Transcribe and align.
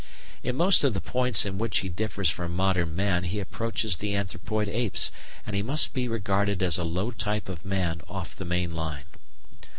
In 0.41 0.55
most 0.55 0.83
of 0.83 0.95
the 0.95 0.99
points 0.99 1.45
in 1.45 1.59
which 1.59 1.81
he 1.81 1.87
differs 1.87 2.27
from 2.27 2.55
modern 2.55 2.95
man 2.95 3.23
he 3.23 3.39
approaches 3.39 3.95
the 3.97 4.15
anthropoid 4.15 4.67
apes, 4.67 5.11
and 5.45 5.55
he 5.55 5.61
must 5.61 5.93
be 5.93 6.07
regarded 6.07 6.63
as 6.63 6.79
a 6.79 6.83
low 6.83 7.11
type 7.11 7.47
of 7.47 7.63
man 7.63 8.01
off 8.09 8.35
the 8.35 8.43
main 8.43 8.73
line. 8.73 9.05